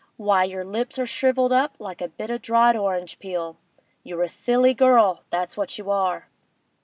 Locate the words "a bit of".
2.01-2.33